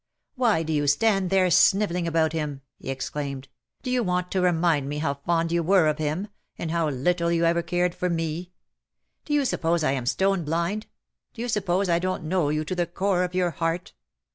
[0.35, 3.47] "Why do you stand there snivelling about him/' he exclaimed;
[3.79, 7.31] ^ do you want to remind me how fond you were of him— and how little
[7.31, 8.51] you ever cared for me.
[9.25, 10.87] Do you suppose I am stone blind—
[11.35, 13.93] do you suppose I don't know you to the core of your heart?"